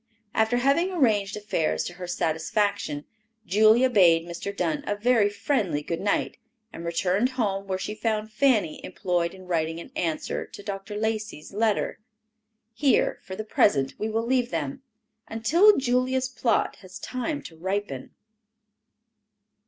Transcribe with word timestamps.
After 0.33 0.57
having 0.57 0.91
arranged 0.91 1.37
affairs 1.37 1.83
to 1.83 1.93
her 1.93 2.07
satisfaction, 2.07 3.05
Julia 3.45 3.87
bade 3.87 4.25
Mr. 4.27 4.51
Dunn 4.57 4.83
a 4.87 4.95
very 4.95 5.29
friendly 5.29 5.83
good 5.83 6.01
night, 6.01 6.37
and 6.73 6.83
returned 6.83 7.29
home 7.37 7.67
where 7.67 7.77
she 7.77 7.93
found 7.93 8.31
Fanny 8.31 8.83
employed 8.83 9.35
in 9.35 9.45
writing 9.45 9.79
an 9.79 9.91
answer 9.95 10.47
to 10.47 10.63
Dr. 10.63 10.95
Lacey's 10.97 11.53
letter. 11.53 11.99
Here, 12.73 13.19
for 13.21 13.35
the 13.35 13.43
present, 13.43 13.93
we 13.99 14.09
will 14.09 14.25
leave 14.25 14.49
them, 14.49 14.81
until 15.27 15.77
Julia's 15.77 16.29
plot 16.29 16.77
has 16.77 16.97
time 16.97 17.43
to 17.43 17.55
ripen. 17.55 18.09